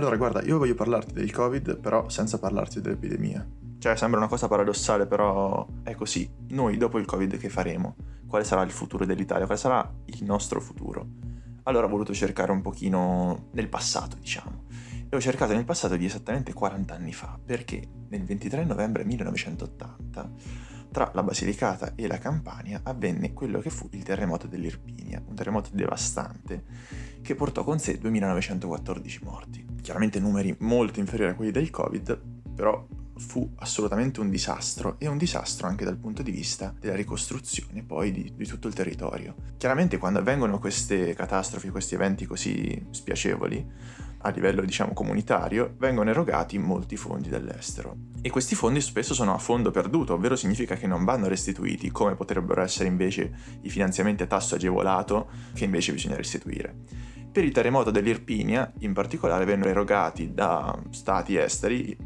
Allora, 0.00 0.16
guarda, 0.16 0.40
io 0.40 0.56
voglio 0.56 0.74
parlarti 0.74 1.12
del 1.12 1.30
Covid, 1.30 1.78
però 1.78 2.08
senza 2.08 2.38
parlarti 2.38 2.80
dell'epidemia. 2.80 3.46
Cioè, 3.78 3.96
sembra 3.96 4.18
una 4.18 4.30
cosa 4.30 4.48
paradossale, 4.48 5.06
però 5.06 5.66
è 5.82 5.94
così. 5.94 6.26
Noi, 6.48 6.78
dopo 6.78 6.98
il 6.98 7.04
Covid, 7.04 7.36
che 7.36 7.50
faremo? 7.50 7.96
Quale 8.26 8.44
sarà 8.44 8.62
il 8.62 8.70
futuro 8.70 9.04
dell'Italia? 9.04 9.44
Quale 9.44 9.60
sarà 9.60 9.92
il 10.06 10.24
nostro 10.24 10.58
futuro? 10.58 11.06
Allora 11.64 11.84
ho 11.84 11.90
voluto 11.90 12.14
cercare 12.14 12.50
un 12.50 12.62
pochino 12.62 13.48
nel 13.50 13.68
passato, 13.68 14.16
diciamo. 14.18 14.64
E 15.06 15.14
ho 15.14 15.20
cercato 15.20 15.52
nel 15.52 15.66
passato 15.66 15.96
di 15.96 16.06
esattamente 16.06 16.54
40 16.54 16.94
anni 16.94 17.12
fa, 17.12 17.38
perché 17.44 17.86
nel 18.08 18.24
23 18.24 18.64
novembre 18.64 19.04
1980 19.04 20.30
tra 20.90 21.10
la 21.14 21.22
Basilicata 21.22 21.92
e 21.94 22.06
la 22.06 22.18
Campania 22.18 22.80
avvenne 22.82 23.32
quello 23.32 23.60
che 23.60 23.70
fu 23.70 23.88
il 23.92 24.02
terremoto 24.02 24.46
dell'Irpinia, 24.46 25.22
un 25.26 25.34
terremoto 25.34 25.70
devastante 25.72 26.64
che 27.22 27.34
portò 27.34 27.64
con 27.64 27.78
sé 27.78 27.98
2914 27.98 29.20
morti. 29.22 29.66
Chiaramente 29.80 30.20
numeri 30.20 30.54
molto 30.60 31.00
inferiori 31.00 31.32
a 31.32 31.34
quelli 31.34 31.52
del 31.52 31.70
Covid, 31.70 32.20
però 32.54 32.86
fu 33.20 33.48
assolutamente 33.56 34.18
un 34.18 34.30
disastro 34.30 34.96
e 34.98 35.06
un 35.06 35.18
disastro 35.18 35.66
anche 35.66 35.84
dal 35.84 35.98
punto 35.98 36.22
di 36.22 36.30
vista 36.30 36.74
della 36.80 36.94
ricostruzione 36.96 37.82
poi 37.82 38.10
di, 38.10 38.32
di, 38.34 38.46
tutto 38.46 38.66
il 38.66 38.74
territorio. 38.74 39.34
Chiaramente 39.58 39.98
quando 39.98 40.18
avvengono 40.18 40.58
queste 40.58 41.14
catastrofi, 41.14 41.68
questi 41.68 41.94
eventi 41.94 42.24
così 42.24 42.86
spiacevoli, 42.90 43.98
a 44.22 44.30
livello 44.30 44.62
diciamo 44.62 44.94
comunitario, 44.94 45.74
vengono 45.78 46.10
erogati 46.10 46.58
molti 46.58 46.96
fondi 46.96 47.28
dall'estero. 47.28 47.96
E 48.22 48.30
questi 48.30 48.54
fondi 48.54 48.80
spesso 48.80 49.14
sono 49.14 49.34
a 49.34 49.38
fondo 49.38 49.70
perduto, 49.70 50.14
ovvero 50.14 50.34
significa 50.34 50.74
che 50.74 50.86
non 50.86 51.04
vanno 51.04 51.28
restituiti 51.28 51.90
come 51.90 52.16
potrebbero 52.16 52.62
essere 52.62 52.88
invece 52.88 53.32
i 53.62 53.70
finanziamenti 53.70 54.22
a 54.22 54.26
tasso 54.26 54.54
agevolato 54.54 55.28
che 55.54 55.64
invece 55.64 55.92
bisogna 55.92 56.16
restituire. 56.16 56.74
Per 57.32 57.44
il 57.44 57.52
terremoto 57.52 57.92
dell'Irpinia, 57.92 58.72
in 58.80 58.92
particolare, 58.92 59.44
vennero 59.44 59.70
erogati 59.70 60.34
da 60.34 60.76
stati 60.90 61.36
esteri, 61.36 61.96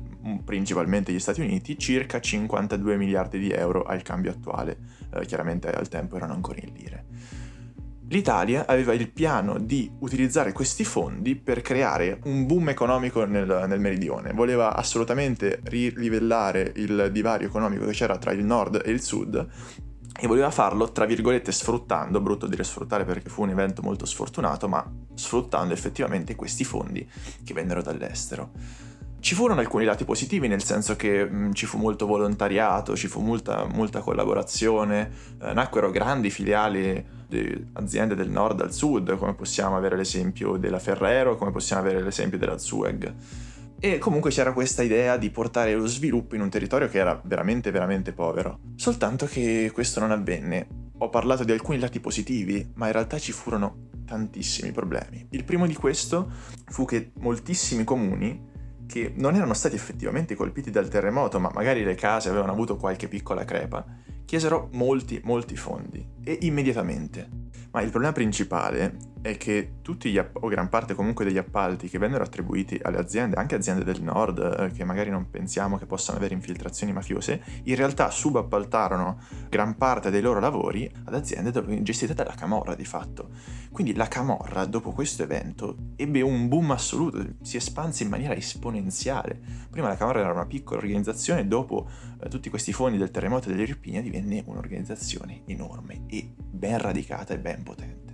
principalmente 0.45 1.13
gli 1.13 1.19
Stati 1.19 1.41
Uniti, 1.41 1.79
circa 1.79 2.21
52 2.21 2.97
miliardi 2.97 3.39
di 3.39 3.51
euro 3.51 3.83
al 3.83 4.03
cambio 4.03 4.31
attuale. 4.31 4.77
Eh, 5.15 5.27
chiaramente 5.27 5.71
al 5.71 5.89
tempo 5.89 6.17
erano 6.17 6.35
ancora 6.35 6.61
in 6.63 6.73
lire. 6.75 7.05
L'Italia 8.09 8.67
aveva 8.67 8.93
il 8.93 9.11
piano 9.11 9.59
di 9.59 9.91
utilizzare 10.01 10.53
questi 10.53 10.85
fondi 10.85 11.37
per 11.37 11.63
creare 11.63 12.21
un 12.25 12.47
boom 12.47 12.69
economico 12.69 13.25
nel, 13.25 13.65
nel 13.67 13.81
meridione. 13.81 14.33
Voleva 14.33 14.77
assolutamente 14.77 15.61
rivellare 15.65 16.73
il 16.77 17.09
divario 17.11 17.47
economico 17.47 17.87
che 17.87 17.93
c'era 17.93 18.19
tra 18.19 18.33
il 18.33 18.45
nord 18.45 18.83
e 18.85 18.91
il 18.91 19.01
sud 19.01 19.49
e 20.17 20.27
voleva 20.29 20.51
farlo, 20.51 20.93
tra 20.93 21.07
virgolette, 21.07 21.51
sfruttando, 21.51 22.21
brutto 22.21 22.47
dire 22.47 22.63
sfruttare 22.63 23.05
perché 23.05 23.29
fu 23.29 23.43
un 23.43 23.51
evento 23.51 23.83
molto 23.83 24.07
sfortunato, 24.07 24.69
ma 24.69 24.89
sfruttando 25.15 25.75
effettivamente 25.75 26.37
questi 26.37 26.63
fondi 26.63 27.09
che 27.43 27.53
vennero 27.53 27.83
dall'estero. 27.83 28.53
Ci 29.25 29.35
furono 29.35 29.61
alcuni 29.61 29.87
lati 29.87 30.05
positivi, 30.05 30.49
nel 30.49 30.63
senso 30.63 30.97
che 30.97 31.25
mh, 31.25 31.55
ci 31.55 31.65
fu 31.65 31.79
molto 31.79 32.05
volontariato, 32.05 32.95
ci 32.95 33.09
fu 33.09 33.23
molta, 33.23 33.65
molta 33.65 34.01
collaborazione, 34.01 35.11
eh, 35.41 35.55
nacquero 35.55 35.91
grandi 35.91 36.29
filiali 36.29 37.03
di 37.27 37.69
aziende 37.73 38.15
del 38.15 38.29
nord 38.29 38.61
al 38.61 38.75
sud, 38.75 39.17
come 39.17 39.33
possiamo 39.33 39.79
avere 39.79 39.97
l'esempio 39.97 40.59
della 40.59 40.79
Ferrero, 40.79 41.37
come 41.37 41.53
possiamo 41.53 41.81
avere 41.81 42.03
l'esempio 42.03 42.37
della 42.37 42.59
Zueg. 42.59 43.15
E 43.79 43.97
comunque 43.97 44.31
c'era 44.31 44.53
questa 44.53 44.83
idea 44.83 45.17
di 45.17 45.31
portare 45.31 45.75
lo 45.75 45.87
sviluppo 45.87 46.35
in 46.35 46.43
un 46.43 46.51
territorio 46.51 46.89
che 46.89 46.99
era 46.99 47.19
veramente, 47.25 47.71
veramente 47.71 48.13
povero. 48.13 48.59
Soltanto 48.77 49.25
che 49.25 49.71
questo 49.73 50.01
non 50.01 50.11
avvenne. 50.11 50.67
Ho 50.99 51.09
parlato 51.09 51.45
di 51.45 51.53
alcuni 51.53 51.79
lati 51.79 51.99
positivi, 51.99 52.73
ma 52.75 52.89
in 52.89 52.93
realtà 52.93 53.19
ci 53.19 53.33
furono 53.33 53.89
tantissimi 54.05 54.71
problemi. 54.71 55.29
Il 55.31 55.45
primo 55.45 55.67
di 55.67 55.75
questo 55.75 56.31
fu 56.67 56.85
che 56.85 57.13
moltissimi 57.21 57.85
comuni 57.85 58.53
che 58.87 59.13
non 59.17 59.35
erano 59.35 59.55
stati 59.55 59.75
effettivamente 59.75 60.35
colpiti 60.35 60.71
dal 60.71 60.89
terremoto, 60.89 61.41
ma 61.41 61.51
magari 61.53 61.83
le 61.85 61.95
case 61.95 62.29
avevano 62.29 62.53
avuto 62.53 62.77
qualche 62.77 63.09
piccola 63.09 63.45
crepa, 63.45 63.85
chiesero 64.25 64.69
molti, 64.73 65.21
molti 65.25 65.57
fondi 65.57 66.05
e 66.23 66.39
immediatamente. 66.43 67.29
Ma 67.71 67.83
il 67.83 67.91
problema 67.91 68.13
principale 68.13 69.14
è 69.25 69.39
che 69.39 69.77
tutti 69.81 70.11
gli 70.11 70.19
app- 70.19 70.37
o 70.39 70.49
gran 70.49 70.69
parte 70.69 70.93
comunque 70.93 71.25
degli 71.25 71.39
appalti 71.39 71.89
che 71.89 71.97
vennero 71.97 72.23
attribuiti 72.23 72.79
alle 72.83 72.99
aziende, 72.99 73.37
anche 73.37 73.55
aziende 73.55 73.83
del 73.83 74.03
nord, 74.03 74.39
eh, 74.39 74.71
che 74.71 74.85
magari 74.85 75.09
non 75.09 75.31
pensiamo 75.31 75.79
che 75.79 75.87
possano 75.87 76.19
avere 76.19 76.35
infiltrazioni 76.35 76.93
mafiose, 76.93 77.43
in 77.63 77.75
realtà 77.75 78.11
subappaltarono 78.11 79.19
gran 79.49 79.79
parte 79.79 80.11
dei 80.11 80.21
loro 80.21 80.41
lavori 80.41 80.93
ad 81.05 81.15
aziende 81.15 81.53
gestite 81.83 82.13
dalla 82.13 82.35
Camorra 82.35 82.75
di 82.75 82.85
fatto. 82.85 83.31
Quindi 83.73 83.95
la 83.95 84.09
Camorra, 84.09 84.67
dopo 84.67 84.93
questo 84.93 85.23
evento, 85.23 85.93
ebbe 85.97 86.21
un 86.21 86.47
boom 86.47 86.73
assoluto, 86.73 87.25
si 87.41 87.57
espanse 87.57 88.03
in 88.03 88.11
maniera 88.11 88.35
esponenziale. 88.35 89.41
Prima 89.71 89.89
la 89.89 89.97
Camorra 89.97 90.21
era 90.21 90.33
una 90.33 90.45
piccola 90.45 90.81
organizzazione, 90.81 91.49
dopo 91.49 91.89
eh, 92.23 92.29
tutti 92.29 92.51
questi 92.51 92.75
fondi 92.75 92.99
del 92.99 93.11
terremoto 93.11 93.49
dell'Irpinia 93.49 94.03
divenne 94.03 94.43
un'organizzazione 94.45 95.45
enorme 95.47 96.03
e 96.09 96.31
ben 96.37 96.77
radicata 96.77 97.33
e 97.33 97.39
ben 97.39 97.63
potente. 97.63 98.14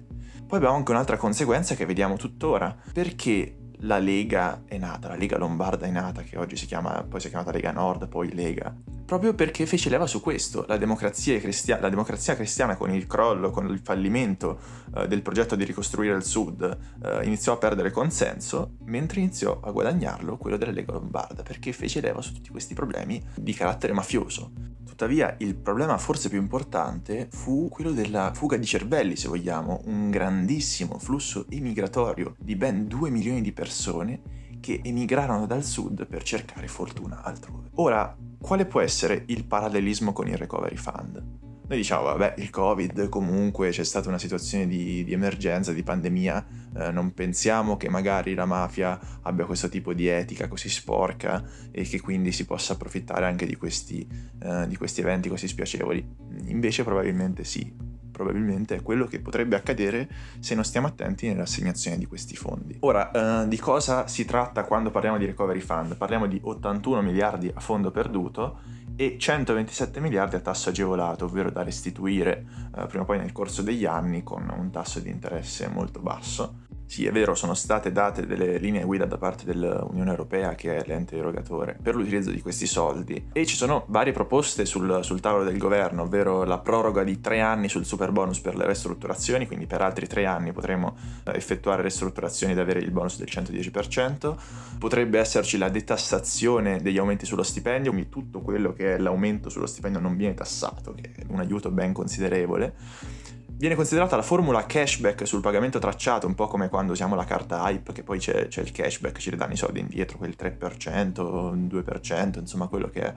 Poi 0.50 0.59
abbiamo 0.59 0.78
anche 0.78 0.91
un'altra 0.91 1.16
conseguenza 1.16 1.77
che 1.77 1.87
vediamo 1.87 2.16
tuttora, 2.16 2.77
perché 2.93 3.69
la 3.83 3.99
Lega 3.99 4.62
è 4.66 4.78
nata, 4.78 5.06
la 5.06 5.15
Lega 5.15 5.38
Lombarda 5.38 5.87
è 5.87 5.91
nata, 5.91 6.22
che 6.22 6.37
oggi 6.37 6.56
si 6.56 6.66
chiama, 6.66 7.06
poi 7.09 7.21
si 7.21 7.28
è 7.28 7.31
chiamata 7.31 7.53
Lega 7.53 7.71
Nord, 7.71 8.09
poi 8.09 8.34
Lega, 8.34 8.75
proprio 9.10 9.34
perché 9.34 9.66
fece 9.66 9.91
leva 9.91 10.06
su 10.06 10.21
questo, 10.21 10.65
la 10.69 10.76
democrazia, 10.76 11.37
cristia- 11.41 11.81
la 11.81 11.88
democrazia 11.88 12.37
cristiana 12.37 12.76
con 12.76 12.94
il 12.94 13.09
crollo, 13.09 13.50
con 13.50 13.66
il 13.66 13.81
fallimento 13.81 14.60
eh, 14.94 15.09
del 15.09 15.21
progetto 15.21 15.56
di 15.56 15.65
ricostruire 15.65 16.15
il 16.15 16.22
Sud, 16.22 16.78
eh, 17.03 17.25
iniziò 17.25 17.54
a 17.54 17.56
perdere 17.56 17.91
consenso, 17.91 18.76
mentre 18.84 19.19
iniziò 19.19 19.59
a 19.65 19.72
guadagnarlo 19.72 20.37
quello 20.37 20.56
della 20.56 20.71
Lega 20.71 20.93
Lombarda, 20.93 21.43
perché 21.43 21.72
fece 21.72 22.00
leva 22.00 22.22
su 22.22 22.34
tutti 22.34 22.50
questi 22.50 22.72
problemi 22.75 23.21
di 23.34 23.53
carattere 23.53 23.93
mafioso. 23.93 24.53
Tuttavia 24.87 25.34
il 25.41 25.56
problema 25.56 25.98
forse 25.98 26.28
più 26.28 26.38
importante 26.38 27.27
fu 27.32 27.69
quello 27.69 27.91
della 27.91 28.31
fuga 28.32 28.56
di 28.56 28.65
cervelli, 28.65 29.16
se 29.16 29.27
vogliamo, 29.27 29.81
un 29.87 30.09
grandissimo 30.10 31.00
flusso 31.00 31.47
immigratorio 31.48 32.37
di 32.38 32.54
ben 32.54 32.87
2 32.87 33.10
milioni 33.10 33.42
di 33.42 33.50
persone 33.50 34.38
che 34.60 34.81
emigrarono 34.82 35.47
dal 35.47 35.65
sud 35.65 36.06
per 36.06 36.22
cercare 36.22 36.69
fortuna 36.69 37.22
altrove. 37.22 37.71
Ora, 37.75 38.16
quale 38.41 38.66
può 38.66 38.81
essere 38.81 39.25
il 39.26 39.44
parallelismo 39.44 40.12
con 40.12 40.28
il 40.28 40.37
Recovery 40.37 40.76
Fund? 40.76 41.38
Noi 41.71 41.78
diciamo, 41.78 42.03
vabbè, 42.03 42.34
il 42.38 42.50
Covid 42.50 43.09
comunque 43.09 43.71
c'è 43.71 43.84
stata 43.84 44.09
una 44.09 44.19
situazione 44.19 44.66
di, 44.66 45.04
di 45.04 45.12
emergenza, 45.12 45.72
di 45.72 45.84
pandemia, 45.84 46.47
eh, 46.76 46.91
non 46.91 47.15
pensiamo 47.15 47.76
che 47.76 47.88
magari 47.88 48.34
la 48.34 48.44
mafia 48.44 48.98
abbia 49.22 49.44
questo 49.44 49.69
tipo 49.69 49.94
di 49.94 50.09
etica 50.09 50.48
così 50.48 50.69
sporca 50.69 51.44
e 51.71 51.84
che 51.84 52.00
quindi 52.00 52.32
si 52.32 52.44
possa 52.44 52.72
approfittare 52.72 53.25
anche 53.25 53.47
di 53.47 53.54
questi, 53.54 54.04
eh, 54.42 54.66
di 54.66 54.77
questi 54.77 55.00
eventi 55.00 55.28
così 55.28 55.47
spiacevoli. 55.47 56.04
Invece 56.47 56.82
probabilmente 56.82 57.44
sì, 57.44 57.72
probabilmente 58.21 58.77
è 58.77 58.83
quello 58.83 59.07
che 59.07 59.19
potrebbe 59.19 59.57
accadere 59.57 60.07
se 60.41 60.55
non 60.55 60.63
stiamo 60.63 60.87
attenti 60.87 61.27
nell'assegnazione 61.27 61.97
di 61.97 62.05
questi 62.05 62.37
fondi. 62.37 62.77
Ora, 62.81 63.43
eh, 63.45 63.49
di 63.49 63.59
cosa 63.59 64.07
si 64.09 64.27
tratta 64.27 64.65
quando 64.65 64.91
parliamo 64.91 65.17
di 65.17 65.25
recovery 65.25 65.61
fund? 65.61 65.97
Parliamo 65.97 66.27
di 66.27 66.39
81 66.43 67.01
miliardi 67.01 67.51
a 67.53 67.61
fondo 67.61 67.91
perduto 67.91 68.59
e 68.95 69.17
127 69.19 70.01
miliardi 70.01 70.37
a 70.37 70.41
tasso 70.41 70.69
agevolato, 70.69 71.25
ovvero 71.25 71.51
da 71.51 71.63
restituire 71.63 72.45
eh, 72.77 72.87
prima 72.87 73.05
o 73.05 73.07
poi 73.07 73.17
nel 73.17 73.33
corso 73.33 73.63
degli 73.63 73.87
anni 73.87 74.23
con 74.23 74.53
un 74.55 74.71
tasso 74.71 75.01
di 75.01 75.09
interesse 75.09 75.69
molto 75.69 76.01
basso. 76.01 76.69
Sì, 76.91 77.06
è 77.06 77.12
vero, 77.12 77.37
sono 77.37 77.55
state 77.55 77.93
date 77.93 78.27
delle 78.27 78.59
linee 78.59 78.83
guida 78.83 79.05
da 79.05 79.17
parte 79.17 79.45
dell'Unione 79.45 80.11
Europea, 80.11 80.56
che 80.56 80.75
è 80.75 80.83
l'ente 80.89 81.17
erogatore, 81.17 81.78
per 81.81 81.95
l'utilizzo 81.95 82.33
di 82.33 82.41
questi 82.41 82.67
soldi. 82.67 83.28
E 83.33 83.47
ci 83.47 83.55
sono 83.55 83.84
varie 83.87 84.12
proposte 84.12 84.65
sul, 84.65 84.98
sul 85.04 85.21
tavolo 85.21 85.45
del 85.45 85.57
governo, 85.57 86.03
ovvero 86.03 86.42
la 86.42 86.59
proroga 86.59 87.04
di 87.04 87.21
tre 87.21 87.42
anni 87.42 87.69
sul 87.69 87.84
super 87.84 88.10
bonus 88.10 88.41
per 88.41 88.57
le 88.57 88.66
ristrutturazioni, 88.66 89.47
quindi 89.47 89.66
per 89.66 89.83
altri 89.83 90.09
tre 90.09 90.27
anni 90.27 90.51
potremo 90.51 90.97
eh, 91.22 91.37
effettuare 91.37 91.83
ristrutturazioni 91.83 92.54
ed 92.54 92.59
avere 92.59 92.81
il 92.81 92.91
bonus 92.91 93.19
del 93.19 93.28
110%. 93.31 94.34
Potrebbe 94.77 95.21
esserci 95.21 95.59
la 95.59 95.69
detassazione 95.69 96.83
degli 96.83 96.98
aumenti 96.98 97.25
sullo 97.25 97.45
stipendio, 97.45 97.92
quindi 97.92 98.10
tutto 98.10 98.41
quello 98.41 98.72
che 98.72 98.97
è 98.97 98.98
l'aumento 98.98 99.48
sullo 99.48 99.66
stipendio 99.66 100.01
non 100.01 100.16
viene 100.16 100.34
tassato, 100.34 100.92
che 100.95 101.13
è 101.15 101.25
un 101.28 101.39
aiuto 101.39 101.71
ben 101.71 101.92
considerevole 101.92 103.20
viene 103.60 103.74
considerata 103.74 104.16
la 104.16 104.22
formula 104.22 104.65
cashback 104.65 105.27
sul 105.27 105.42
pagamento 105.42 105.78
tracciato, 105.78 106.27
un 106.27 106.34
po' 106.34 106.47
come 106.47 106.71
quando 106.71 106.92
usiamo 106.92 107.15
la 107.15 107.27
carta 107.27 107.68
hype, 107.68 107.92
che 107.92 108.03
poi 108.03 108.18
c'è, 108.18 108.48
c'è 108.48 108.62
il 108.62 108.72
cashback, 108.72 109.18
ci 109.18 109.28
ridanno 109.28 109.53
i 109.53 109.57
soldi 109.59 109.80
indietro, 109.80 110.16
quel 110.16 110.34
3%, 110.34 111.54
2%, 111.68 112.39
insomma 112.39 112.68
quello 112.68 112.89
che 112.89 113.03
è. 113.03 113.15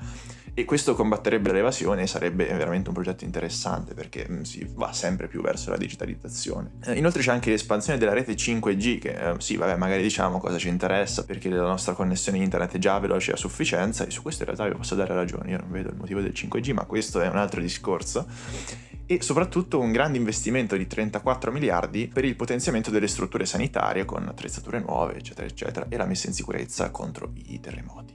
E 0.53 0.65
questo 0.65 0.95
combatterebbe 0.95 1.53
l'evasione 1.53 2.01
e 2.01 2.07
sarebbe 2.07 2.43
veramente 2.43 2.89
un 2.89 2.93
progetto 2.93 3.23
interessante 3.23 3.93
perché 3.93 4.27
mm, 4.29 4.41
si 4.41 4.69
va 4.75 4.91
sempre 4.91 5.27
più 5.27 5.41
verso 5.41 5.69
la 5.69 5.77
digitalizzazione. 5.77 6.71
Eh, 6.83 6.97
inoltre 6.97 7.21
c'è 7.21 7.31
anche 7.31 7.49
l'espansione 7.49 7.97
della 7.97 8.11
rete 8.11 8.33
5G, 8.33 8.99
che 8.99 9.11
eh, 9.11 9.35
sì, 9.37 9.55
vabbè, 9.55 9.77
magari 9.77 10.01
diciamo 10.01 10.39
cosa 10.39 10.57
ci 10.57 10.67
interessa 10.67 11.23
perché 11.23 11.47
la 11.47 11.61
nostra 11.61 11.93
connessione 11.93 12.37
internet 12.39 12.75
è 12.75 12.79
già 12.79 12.99
veloce 12.99 13.31
a 13.31 13.37
sufficienza 13.37 14.05
e 14.05 14.11
su 14.11 14.21
questo 14.21 14.43
in 14.43 14.47
realtà 14.53 14.67
vi 14.67 14.75
posso 14.75 14.93
dare 14.93 15.13
ragione, 15.13 15.51
io 15.51 15.57
non 15.59 15.71
vedo 15.71 15.87
il 15.87 15.95
motivo 15.95 16.19
del 16.19 16.33
5G, 16.35 16.73
ma 16.73 16.83
questo 16.83 17.21
è 17.21 17.29
un 17.29 17.37
altro 17.37 17.61
discorso 17.61 18.27
e 19.05 19.21
soprattutto 19.21 19.79
un 19.79 19.91
grande 19.91 20.17
investimento 20.17 20.75
di 20.75 20.87
34 20.87 21.51
miliardi 21.51 22.07
per 22.07 22.25
il 22.25 22.35
potenziamento 22.35 22.89
delle 22.89 23.07
strutture 23.07 23.45
sanitarie 23.45 24.05
con 24.05 24.27
attrezzature 24.27 24.79
nuove, 24.79 25.17
eccetera, 25.17 25.47
eccetera, 25.47 25.85
e 25.89 25.97
la 25.97 26.05
messa 26.05 26.27
in 26.27 26.33
sicurezza 26.33 26.89
contro 26.91 27.31
i 27.47 27.59
terremoti. 27.59 28.13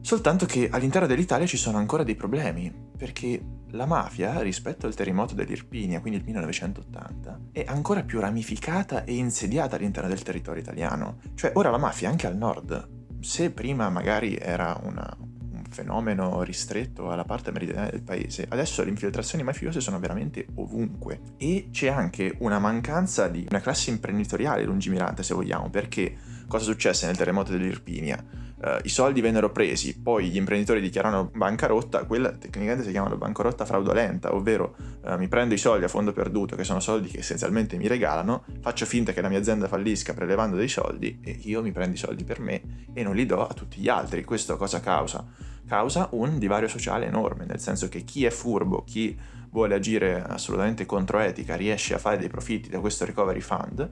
Soltanto 0.00 0.46
che 0.46 0.68
all'interno 0.68 1.06
dell'Italia 1.06 1.46
ci 1.46 1.56
sono 1.56 1.78
ancora 1.78 2.02
dei 2.02 2.16
problemi, 2.16 2.72
perché 2.96 3.40
la 3.70 3.86
mafia, 3.86 4.40
rispetto 4.40 4.86
al 4.86 4.94
terremoto 4.94 5.34
dell'Irpinia, 5.34 6.00
quindi 6.00 6.18
il 6.18 6.24
1980, 6.24 7.40
è 7.52 7.64
ancora 7.66 8.02
più 8.02 8.18
ramificata 8.18 9.04
e 9.04 9.14
insediata 9.14 9.76
all'interno 9.76 10.08
del 10.08 10.22
territorio 10.22 10.60
italiano. 10.60 11.18
Cioè, 11.34 11.52
ora 11.54 11.70
la 11.70 11.78
mafia 11.78 12.08
anche 12.10 12.26
al 12.26 12.36
nord. 12.36 12.88
Se 13.20 13.52
prima 13.52 13.88
magari 13.90 14.36
era 14.36 14.78
una, 14.82 15.16
un 15.18 15.41
fenomeno 15.72 16.42
ristretto 16.42 17.10
alla 17.10 17.24
parte 17.24 17.50
meridionale 17.50 17.90
del 17.90 18.02
paese, 18.02 18.46
adesso 18.48 18.82
le 18.82 18.90
infiltrazioni 18.90 19.42
mafiose 19.42 19.80
sono 19.80 19.98
veramente 19.98 20.46
ovunque. 20.54 21.20
E 21.38 21.68
c'è 21.70 21.88
anche 21.88 22.36
una 22.38 22.58
mancanza 22.58 23.28
di 23.28 23.46
una 23.48 23.60
classe 23.60 23.90
imprenditoriale 23.90 24.64
lungimirante, 24.64 25.22
se 25.22 25.34
vogliamo, 25.34 25.70
perché 25.70 26.16
cosa 26.46 26.64
successe 26.64 27.06
nel 27.06 27.16
terremoto 27.16 27.52
dell'Irpinia? 27.52 28.41
Uh, 28.64 28.78
i 28.84 28.88
soldi 28.88 29.20
vennero 29.20 29.50
presi, 29.50 29.98
poi 29.98 30.28
gli 30.28 30.36
imprenditori 30.36 30.80
dichiarano 30.80 31.30
bancarotta, 31.34 32.04
quella 32.04 32.30
tecnicamente 32.30 32.84
si 32.84 32.92
chiama 32.92 33.12
bancarotta 33.16 33.64
fraudolenta, 33.64 34.36
ovvero 34.36 34.76
uh, 35.02 35.16
mi 35.16 35.26
prendo 35.26 35.52
i 35.54 35.58
soldi 35.58 35.84
a 35.84 35.88
fondo 35.88 36.12
perduto, 36.12 36.54
che 36.54 36.62
sono 36.62 36.78
soldi 36.78 37.08
che 37.08 37.18
essenzialmente 37.18 37.76
mi 37.76 37.88
regalano, 37.88 38.44
faccio 38.60 38.86
finta 38.86 39.12
che 39.12 39.20
la 39.20 39.28
mia 39.28 39.40
azienda 39.40 39.66
fallisca 39.66 40.14
prelevando 40.14 40.54
dei 40.54 40.68
soldi 40.68 41.18
e 41.24 41.36
io 41.42 41.60
mi 41.60 41.72
prendo 41.72 41.96
i 41.96 41.98
soldi 41.98 42.22
per 42.22 42.38
me 42.38 42.86
e 42.94 43.02
non 43.02 43.16
li 43.16 43.26
do 43.26 43.44
a 43.44 43.52
tutti 43.52 43.80
gli 43.80 43.88
altri. 43.88 44.22
Questo 44.22 44.56
cosa 44.56 44.78
causa? 44.78 45.26
Causa 45.66 46.08
un 46.12 46.38
divario 46.38 46.68
sociale 46.68 47.06
enorme, 47.06 47.46
nel 47.46 47.58
senso 47.58 47.88
che 47.88 48.04
chi 48.04 48.24
è 48.24 48.30
furbo, 48.30 48.84
chi 48.84 49.18
vuole 49.50 49.74
agire 49.74 50.22
assolutamente 50.22 50.86
controetica, 50.86 51.56
riesce 51.56 51.94
a 51.94 51.98
fare 51.98 52.16
dei 52.16 52.28
profitti 52.28 52.68
da 52.68 52.78
questo 52.78 53.04
recovery 53.04 53.40
fund, 53.40 53.90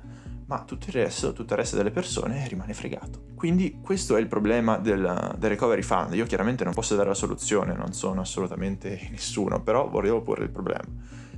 ma 0.50 0.64
tutto 0.64 0.86
il 0.88 0.94
resto, 0.94 1.32
tutto 1.32 1.52
il 1.52 1.60
resto 1.60 1.76
delle 1.76 1.92
persone 1.92 2.46
rimane 2.48 2.74
fregato. 2.74 3.22
Quindi 3.36 3.78
questo 3.80 4.16
è 4.16 4.20
il 4.20 4.26
problema 4.26 4.78
del, 4.78 5.36
del, 5.38 5.48
recovery 5.48 5.82
fund. 5.82 6.14
Io 6.14 6.26
chiaramente 6.26 6.64
non 6.64 6.74
posso 6.74 6.96
dare 6.96 7.08
la 7.08 7.14
soluzione, 7.14 7.72
non 7.72 7.92
sono 7.92 8.20
assolutamente 8.22 9.08
nessuno, 9.12 9.62
però 9.62 9.88
volevo 9.88 10.22
porre 10.22 10.42
il 10.42 10.50
problema. 10.50 10.82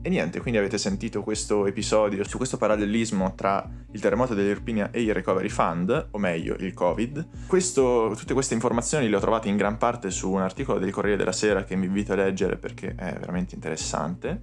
E 0.00 0.09
niente, 0.09 0.41
quindi 0.41 0.59
avete 0.59 0.79
sentito 0.79 1.23
questo 1.23 1.67
episodio 1.67 2.25
su 2.25 2.38
questo 2.38 2.56
parallelismo 2.56 3.35
tra 3.35 3.69
il 3.91 4.00
terremoto 4.00 4.32
dell'Irpinia 4.32 4.91
e 4.91 5.03
il 5.03 5.12
Recovery 5.12 5.50
Fund, 5.50 6.09
o 6.11 6.19
meglio 6.19 6.56
il 6.59 6.73
Covid. 6.73 7.47
Questo, 7.47 8.14
tutte 8.17 8.32
queste 8.32 8.55
informazioni 8.55 9.11
le 9.11 9.17
ho 9.17 9.20
trovate 9.20 9.49
in 9.49 9.59
gran 9.59 9.76
parte 9.76 10.11
su 10.11 10.31
un 10.31 10.41
articolo 10.41 10.79
del 10.79 10.91
Corriere 10.91 11.19
della 11.19 11.32
Sera 11.32 11.64
che 11.64 11.76
vi 11.76 11.85
invito 11.85 12.14
a 12.14 12.17
leggere 12.17 12.56
perché 12.56 12.94
è 12.97 13.12
veramente 13.12 13.55
interessante. 13.55 14.41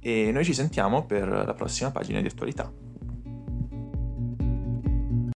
E 0.00 0.32
noi 0.32 0.44
ci 0.44 0.54
sentiamo 0.54 1.06
per 1.06 1.28
la 1.28 1.54
prossima 1.54 1.92
pagina 1.92 2.20
di 2.20 2.26
attualità. 2.26 2.87